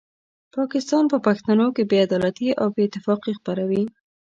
پاکستان 0.55 1.03
په 1.11 1.17
پښتنو 1.27 1.67
کې 1.75 1.83
بې 1.89 1.97
عدالتي 2.05 2.49
او 2.61 2.67
بې 2.75 2.81
اتفاقي 2.87 3.31
خپروي. 3.39 3.83